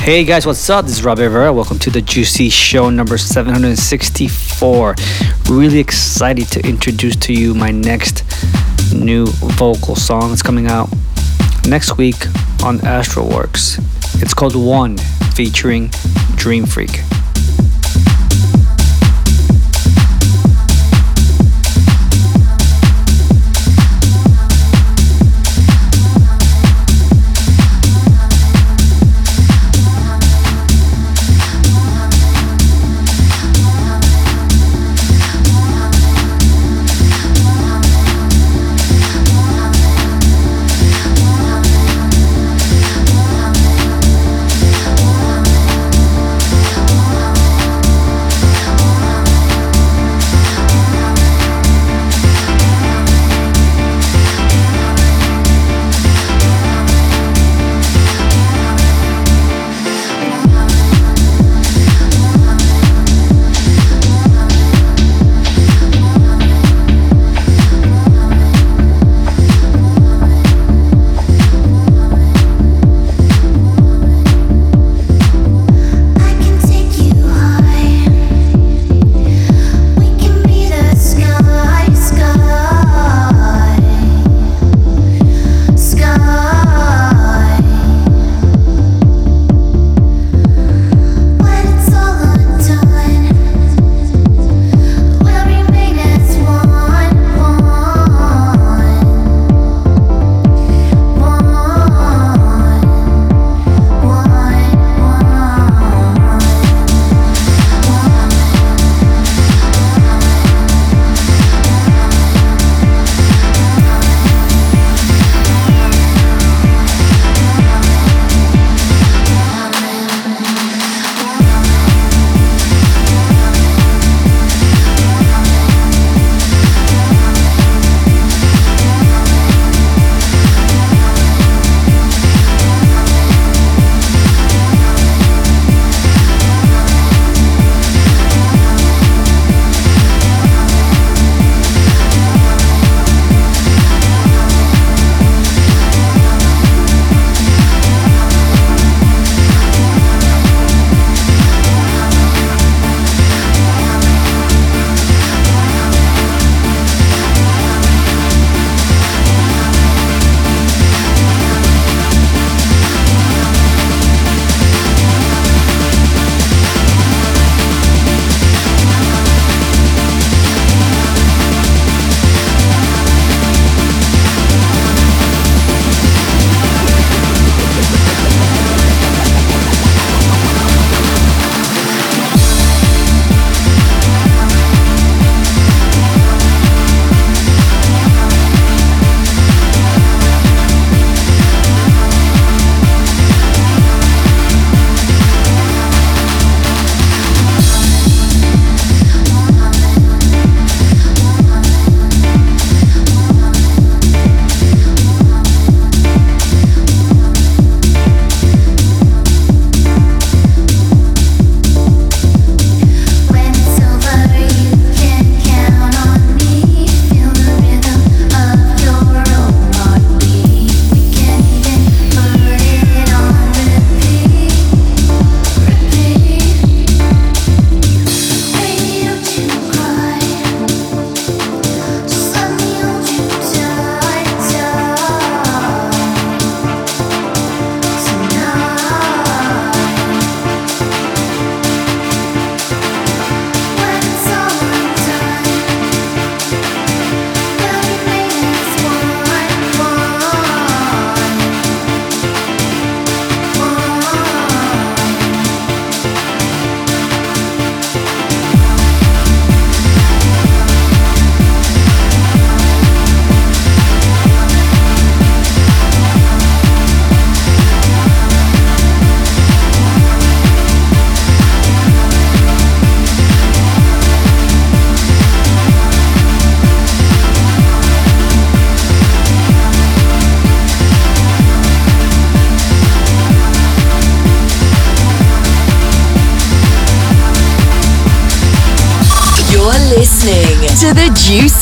Hey 0.00 0.24
guys, 0.24 0.46
what's 0.46 0.70
up? 0.70 0.86
This 0.86 0.98
is 0.98 1.04
Robbie 1.04 1.24
Rivera. 1.24 1.52
Welcome 1.52 1.78
to 1.80 1.90
the 1.90 2.00
Juicy 2.00 2.48
Show 2.48 2.88
number 2.88 3.18
764. 3.18 4.94
Really 5.50 5.78
excited 5.78 6.46
to 6.48 6.66
introduce 6.66 7.14
to 7.16 7.34
you 7.34 7.52
my 7.54 7.70
next 7.70 8.24
new 8.94 9.26
vocal 9.26 9.96
song. 9.96 10.32
It's 10.32 10.40
coming 10.40 10.66
out 10.66 10.88
next 11.66 11.98
week 11.98 12.26
on 12.64 12.78
Astroworks. 12.78 13.78
It's 14.22 14.32
called 14.32 14.56
One, 14.56 14.96
featuring 15.34 15.90
Dream 16.36 16.64
Freak. 16.64 17.02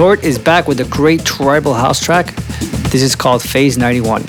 Tort 0.00 0.24
is 0.24 0.38
back 0.38 0.66
with 0.66 0.80
a 0.80 0.86
great 0.86 1.26
tribal 1.26 1.74
house 1.74 2.00
track. 2.00 2.34
This 2.88 3.02
is 3.02 3.14
called 3.14 3.42
Phase 3.42 3.76
91. 3.76 4.24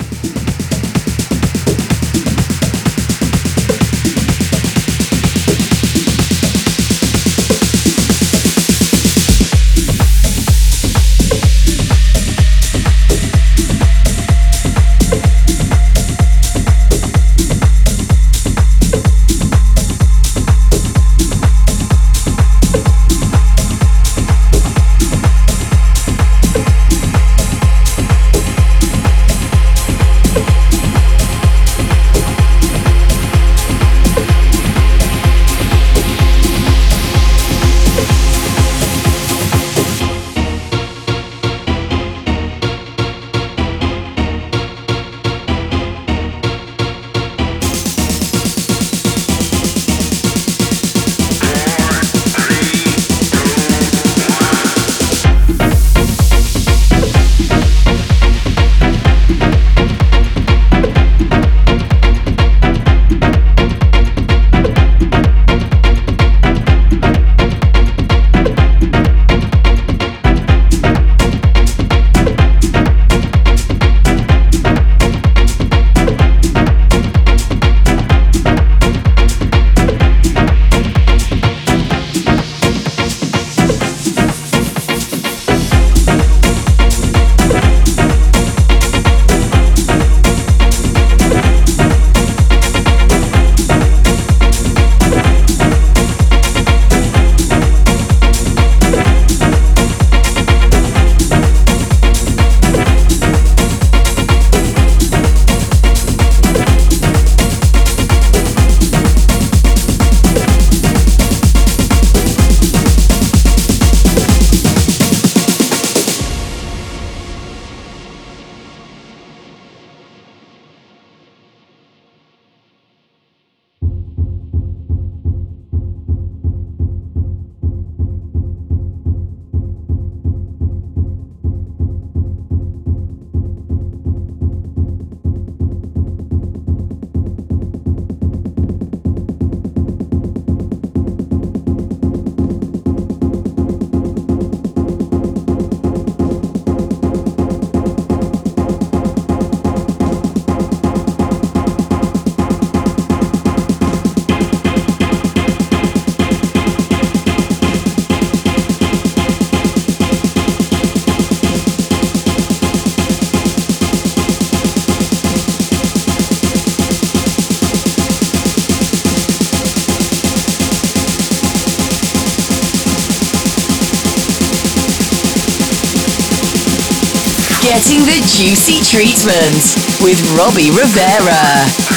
Juicy 178.26 178.80
treatment 178.82 179.62
with 180.00 180.20
Robbie 180.36 180.70
Rivera. 180.70 181.91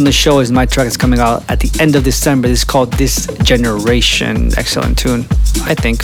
On 0.00 0.04
the 0.04 0.12
show 0.12 0.38
is 0.38 0.50
my 0.50 0.64
track 0.64 0.86
that's 0.86 0.96
coming 0.96 1.20
out 1.20 1.44
at 1.50 1.60
the 1.60 1.70
end 1.78 1.94
of 1.94 2.04
December. 2.04 2.48
It's 2.48 2.64
called 2.64 2.90
This 2.94 3.26
Generation. 3.42 4.50
Excellent 4.56 4.96
tune, 4.96 5.26
I 5.64 5.74
think. 5.74 6.00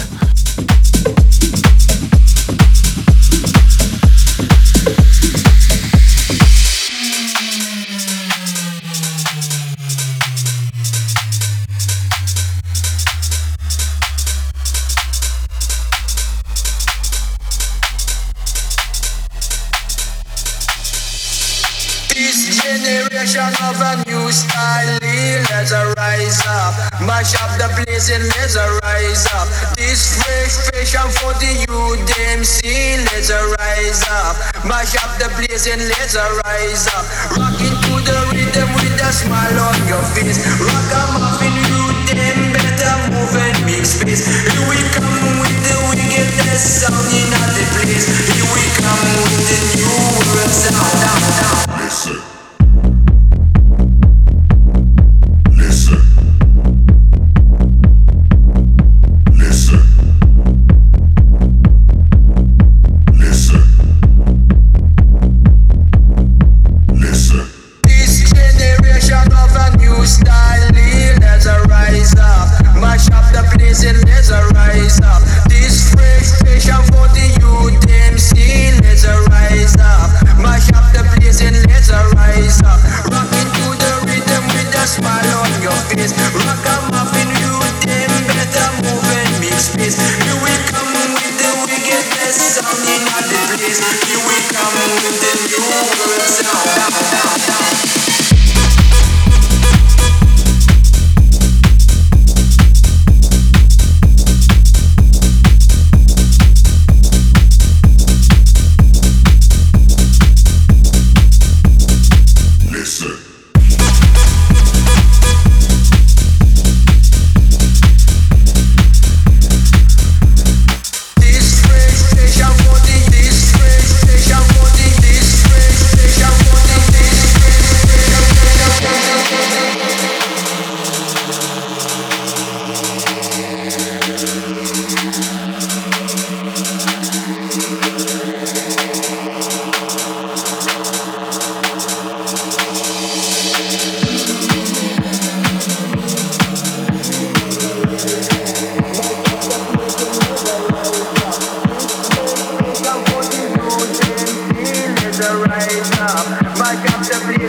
rise 36.45 36.87
up. 36.93 37.05
Rocking 37.39 37.77
to 37.87 37.95
the 38.05 38.19
rhythm 38.33 38.69
with 38.77 39.01
a 39.01 39.11
smile 39.13 39.59
on 39.59 39.79
your 39.89 40.03
face. 40.13 40.43
Rock 40.61 40.93
a 40.93 41.03
muffin, 41.17 41.55
you 41.71 41.83
damn 42.11 42.53
better 42.53 42.95
move 43.13 43.37
and 43.37 43.59
make 43.65 43.87
space. 43.87 44.27
Here 44.27 44.65
we 44.69 44.79
come 44.93 45.41
with 45.41 45.57
the 45.65 45.77
wickedness 45.95 46.85
sound 46.85 47.09
in 47.15 47.31
the 47.31 47.65
place. 47.79 48.07
Here 48.09 48.49
we 48.53 48.65
come 48.83 49.07
with 49.25 49.45
the 49.49 49.59
new 49.79 49.95
world 50.35 50.53
sound. 50.53 51.81
Listen. 51.81 52.26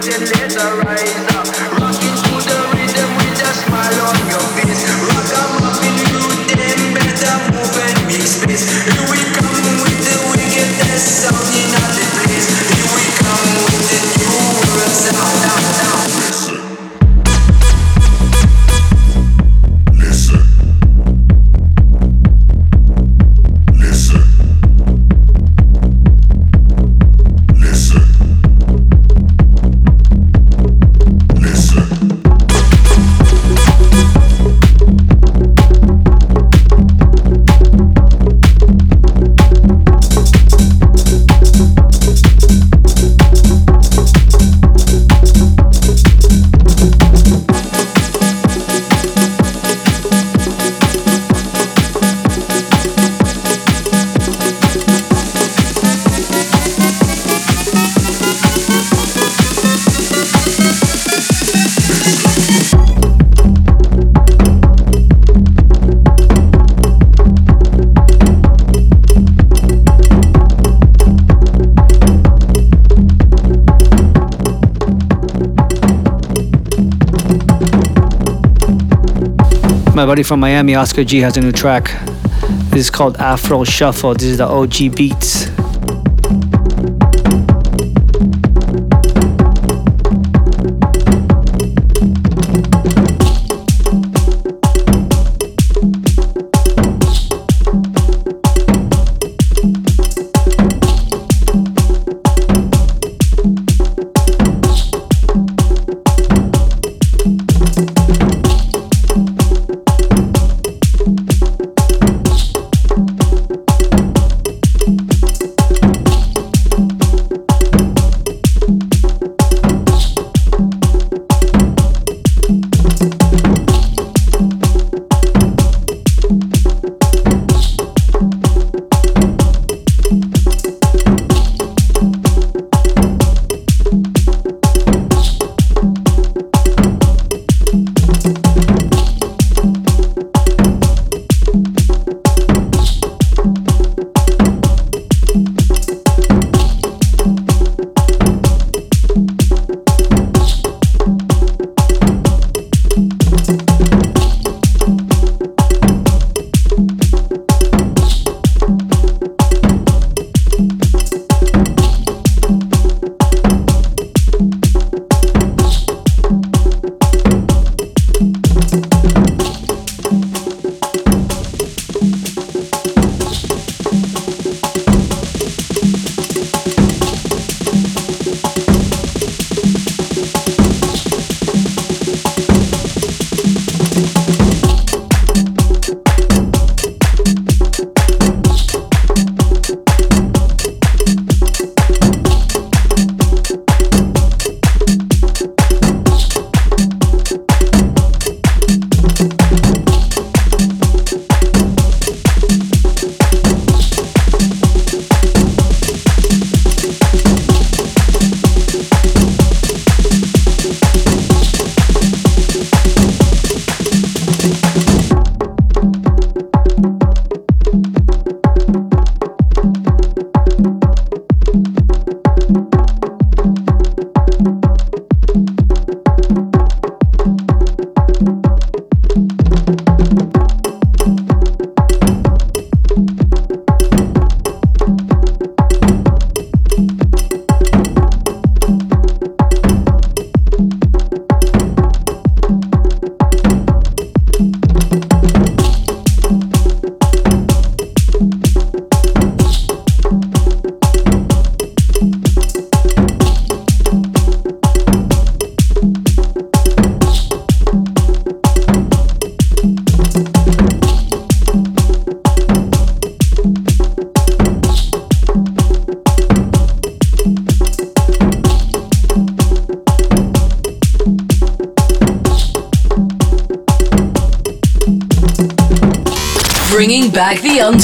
till 0.09 0.21
it's 0.23 0.55
alright. 0.55 1.26
My 79.97 80.05
buddy 80.05 80.21
from 80.21 80.39
Miami, 80.39 80.75
Oscar 80.75 81.03
G, 81.03 81.21
has 81.21 81.37
a 81.37 81.41
new 81.41 81.51
track. 81.51 81.85
This 82.69 82.81
is 82.81 82.89
called 82.91 83.17
Afro 83.17 83.63
Shuffle. 83.63 84.13
This 84.13 84.25
is 84.25 84.37
the 84.37 84.45
OG 84.45 84.95
Beats. 84.95 85.46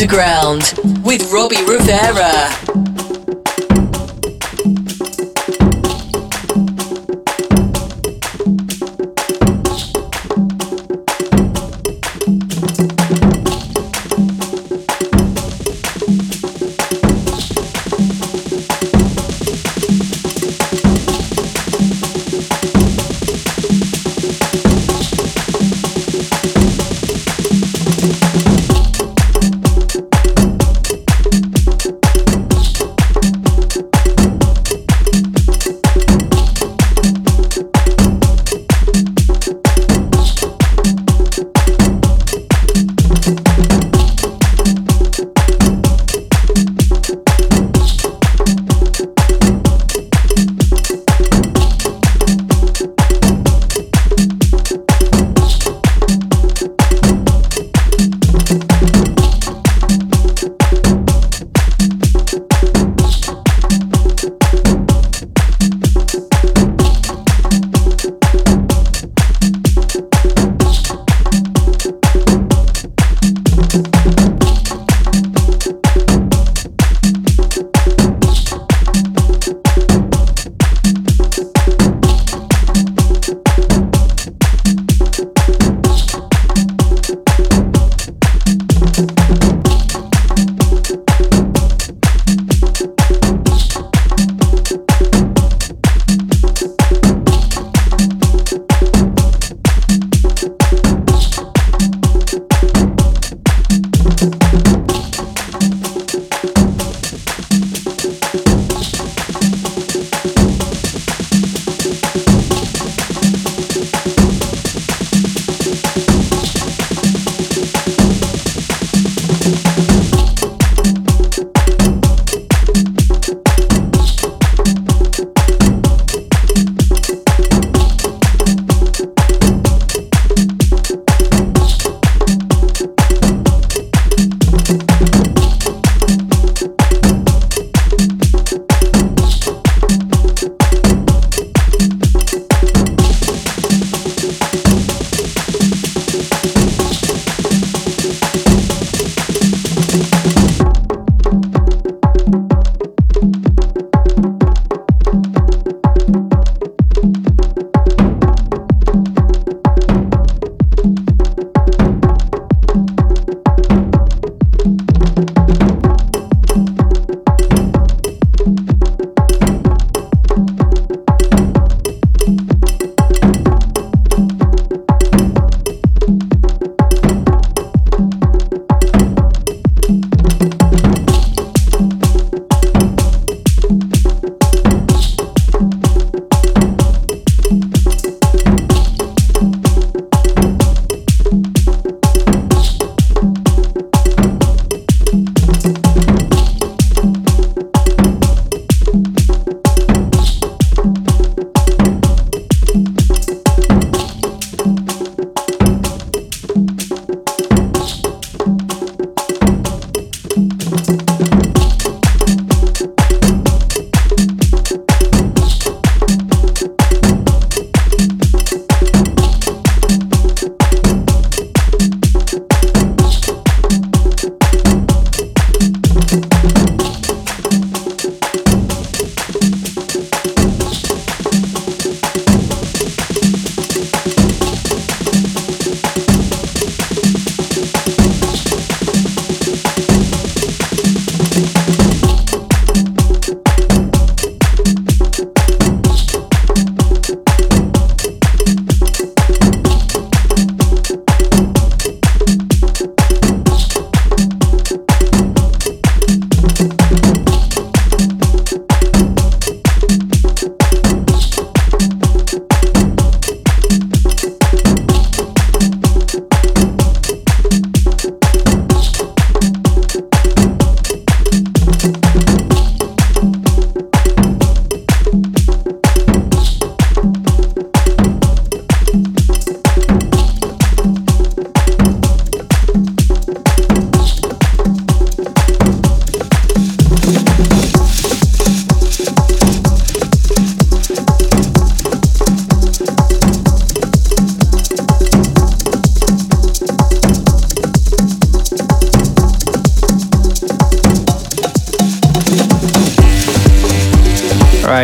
Underground 0.04 0.74
with 1.06 1.32
Robbie 1.32 1.64
Rivera. 1.66 2.33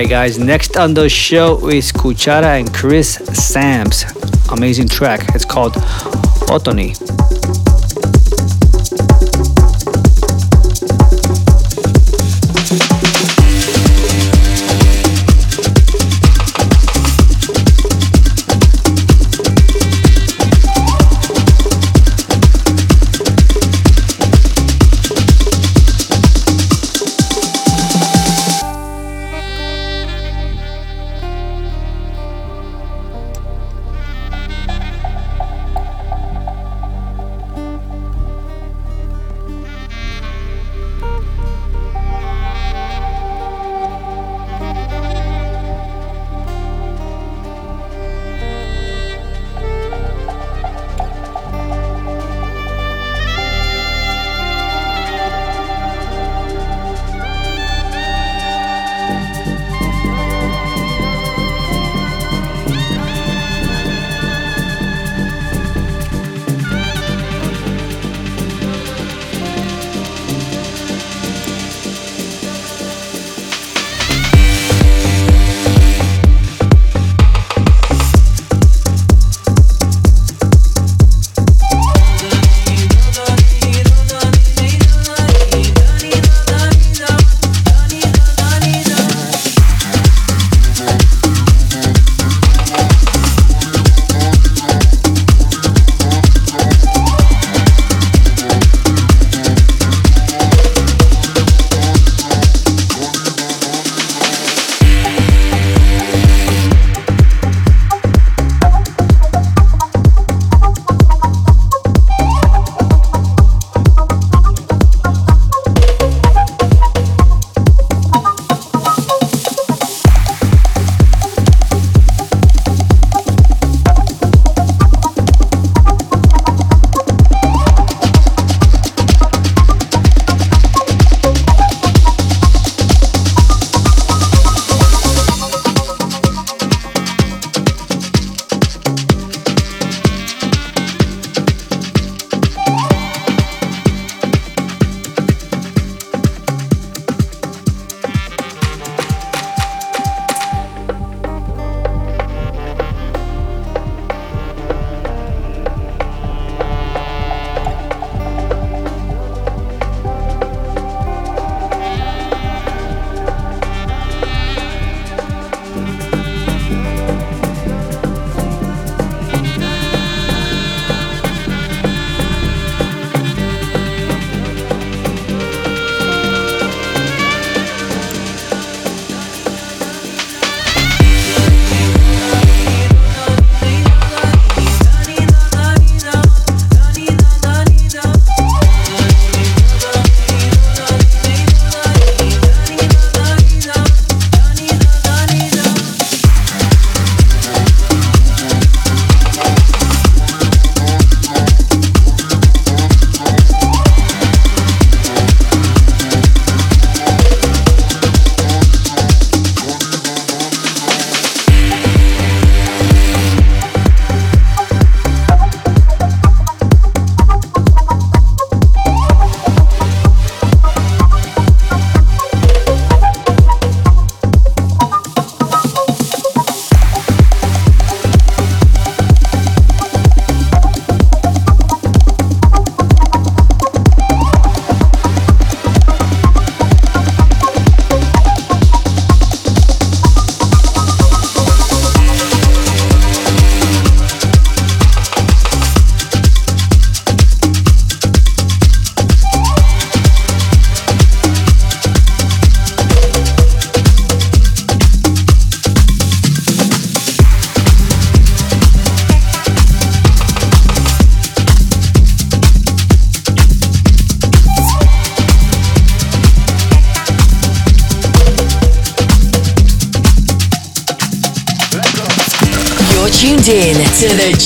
Guys, 0.09 0.39
next 0.39 0.75
on 0.75 0.95
the 0.95 1.07
show 1.07 1.69
is 1.69 1.91
Cuchara 1.91 2.59
and 2.59 2.73
Chris 2.73 3.15
Sams. 3.33 4.05
Amazing 4.51 4.87
track. 4.87 5.35
It's 5.35 5.45
called 5.45 5.73
Otoni. 6.49 7.08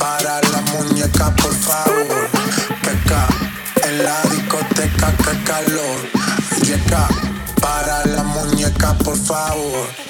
Para 0.00 0.40
la 0.40 0.62
muñeca, 0.72 1.30
por 1.36 1.54
favor. 1.54 2.28
Peca 2.82 3.28
en 3.86 4.02
la 4.02 4.22
discoteca, 4.30 5.12
que 5.18 5.44
calor. 5.44 6.00
Llega 6.62 7.06
para 7.60 8.06
la 8.06 8.22
muñeca, 8.22 8.94
por 8.94 9.18
favor. 9.18 10.09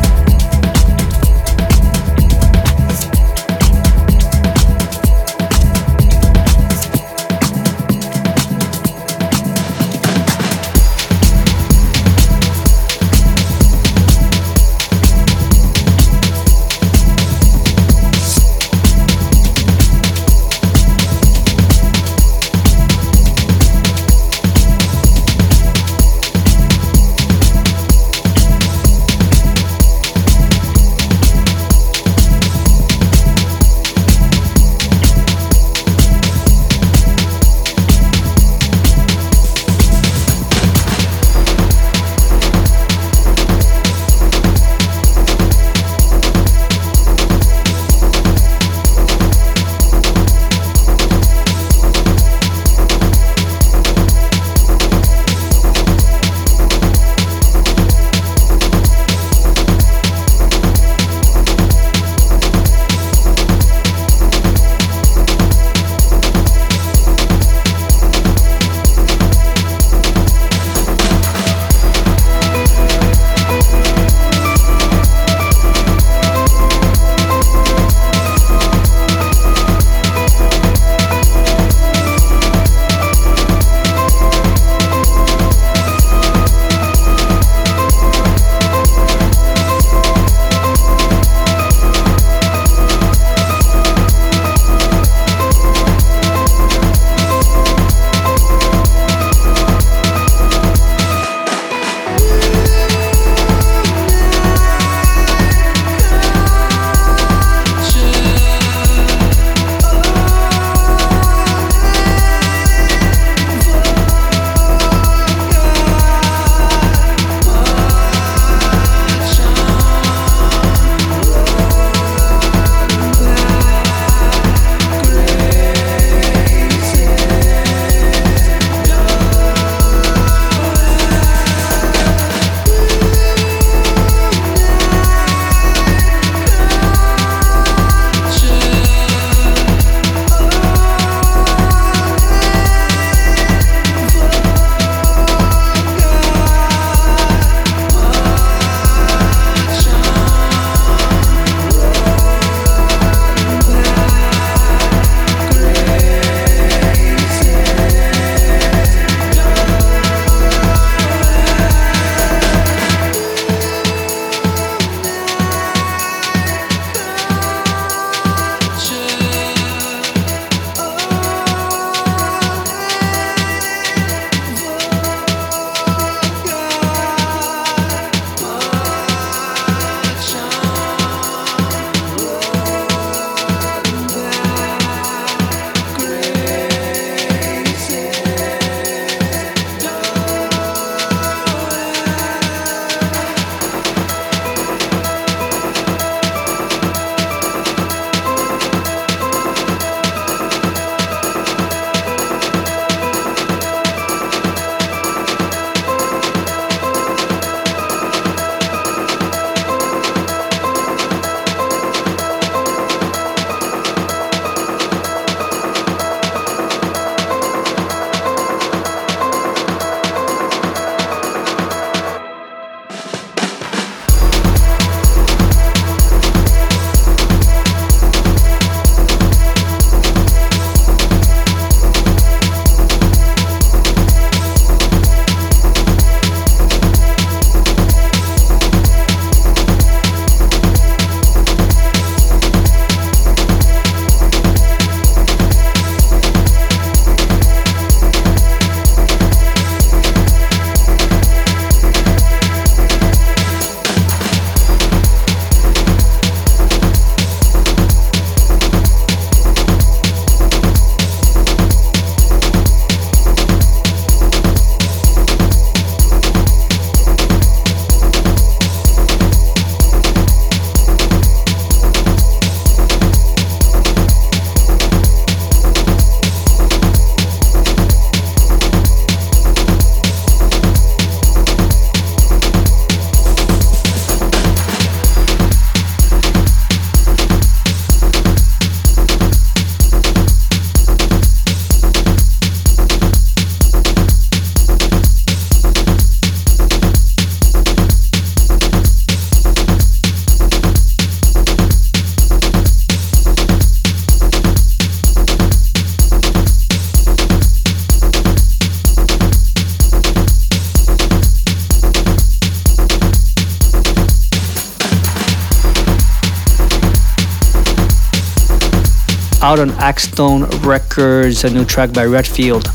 Out 319.43 319.57
on 319.57 319.71
Axtone 319.71 320.47
Records, 320.63 321.43
a 321.43 321.49
new 321.49 321.65
track 321.65 321.91
by 321.93 322.05
Redfield. 322.05 322.67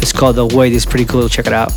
It's 0.00 0.12
called 0.12 0.36
The 0.36 0.46
Wait. 0.46 0.72
It's 0.72 0.84
pretty 0.84 1.04
cool. 1.04 1.28
Check 1.28 1.48
it 1.48 1.52
out. 1.52 1.72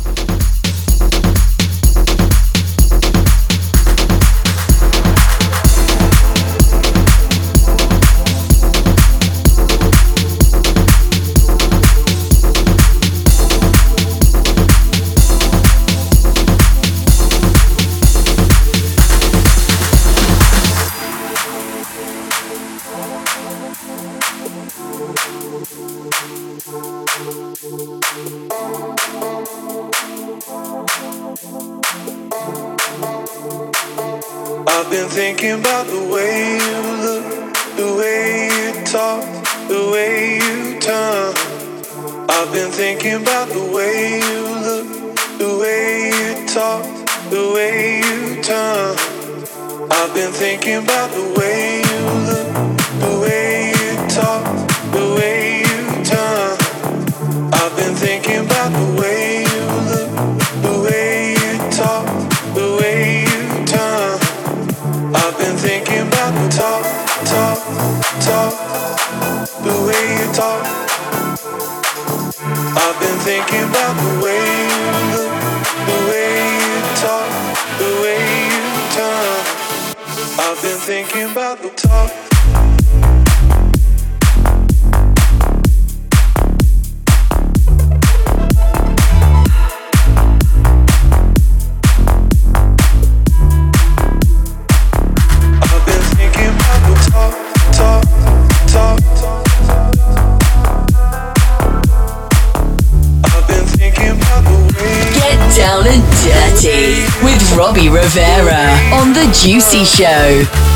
Robbie 107.56 107.88
Rivera 107.88 108.78
on 108.92 109.12
The 109.12 109.24
Juicy 109.32 109.84
Show. 109.84 110.69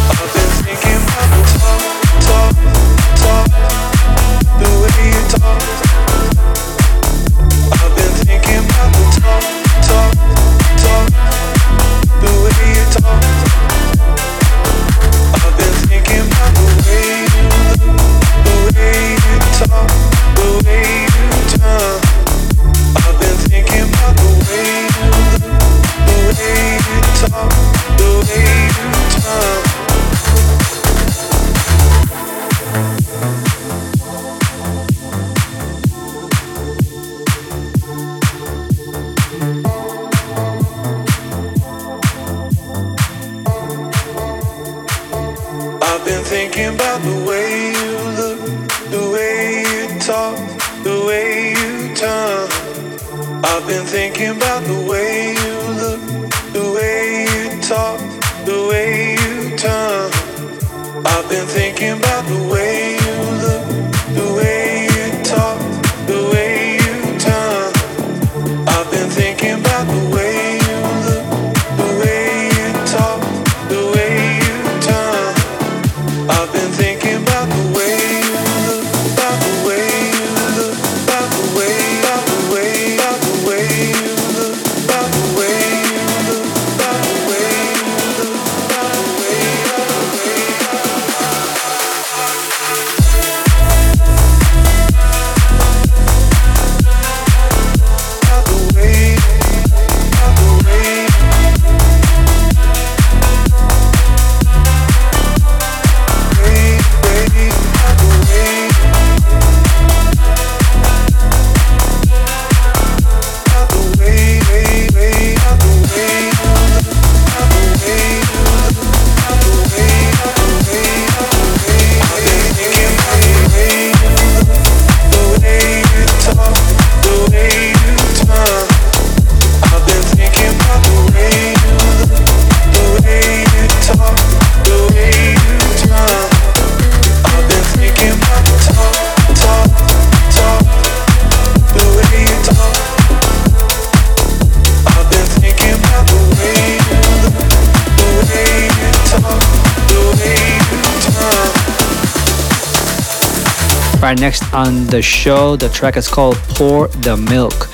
Right 154.15 154.21
next 154.21 154.55
on 154.55 154.87
the 154.87 155.03
show, 155.03 155.57
the 155.57 155.69
track 155.69 155.97
is 155.97 156.07
called 156.07 156.37
Pour 156.51 156.87
the 156.87 157.17
Milk. 157.17 157.69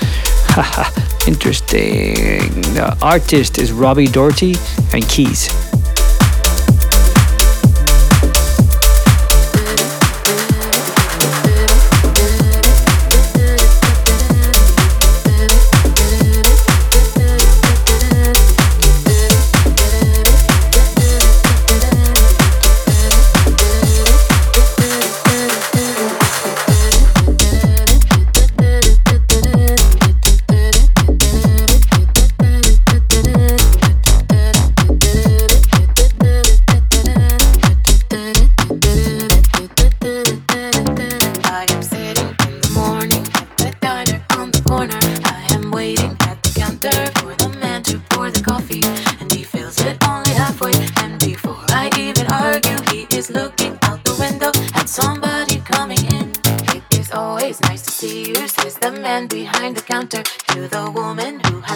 Interesting. 1.27 2.49
The 2.73 2.97
artist 2.99 3.59
is 3.59 3.71
Robbie 3.71 4.07
Doherty 4.07 4.55
and 4.91 5.07
Keys. 5.07 5.60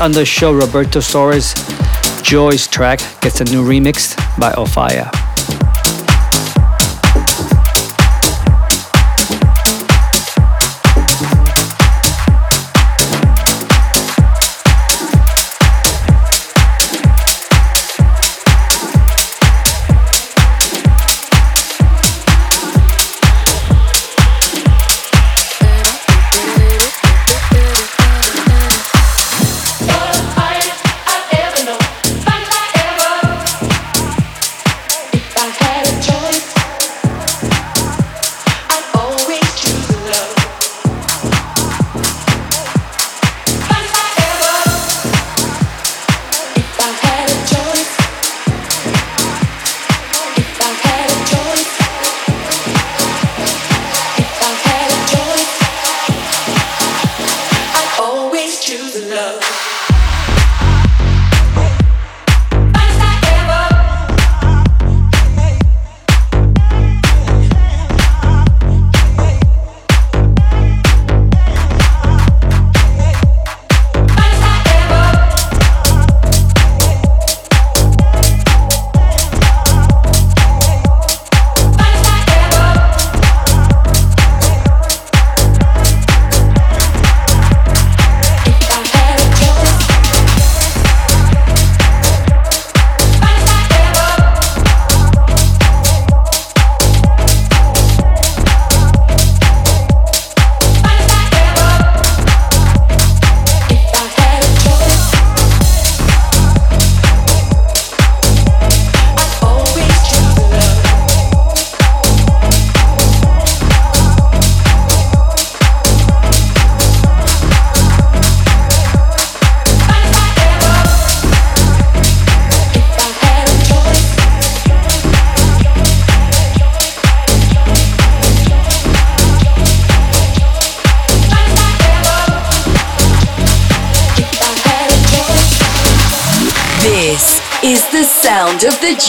on 0.00 0.12
the 0.12 0.24
show, 0.24 0.52
Roberto 0.52 1.00
Surace 1.00 1.54
Joy's 2.22 2.66
track 2.66 3.00
gets 3.20 3.40
a 3.40 3.44
new 3.44 3.62
remix 3.62 4.16
by 4.38 4.52
OFFAIAH. 4.52 5.19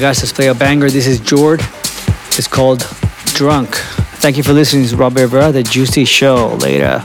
Guys, 0.00 0.22
let's 0.22 0.32
play 0.32 0.46
a 0.46 0.54
banger. 0.54 0.88
This 0.88 1.06
is 1.06 1.20
Jord. 1.20 1.60
It's 2.38 2.48
called 2.48 2.80
Drunk. 3.34 3.74
Thank 4.22 4.38
you 4.38 4.42
for 4.42 4.54
listening. 4.54 4.84
It's 4.84 4.94
Rob 4.94 5.14
Rivera, 5.14 5.52
The 5.52 5.62
Juicy 5.62 6.06
Show. 6.06 6.54
Later. 6.54 7.04